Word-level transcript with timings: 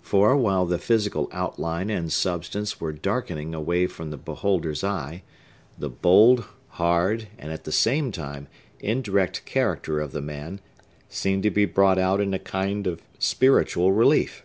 For, 0.00 0.36
while 0.36 0.64
the 0.64 0.78
physical 0.78 1.28
outline 1.32 1.90
and 1.90 2.12
substance 2.12 2.80
were 2.80 2.92
darkening 2.92 3.52
away 3.52 3.88
from 3.88 4.12
the 4.12 4.16
beholder's 4.16 4.84
eye, 4.84 5.24
the 5.76 5.88
bold, 5.90 6.44
hard, 6.68 7.26
and, 7.36 7.50
at 7.50 7.64
the 7.64 7.72
same 7.72 8.12
time, 8.12 8.46
indirect 8.78 9.44
character 9.44 9.98
of 9.98 10.12
the 10.12 10.22
man 10.22 10.60
seemed 11.08 11.42
to 11.42 11.50
be 11.50 11.64
brought 11.64 11.98
out 11.98 12.20
in 12.20 12.32
a 12.32 12.38
kind 12.38 12.86
of 12.86 13.02
spiritual 13.18 13.90
relief. 13.90 14.44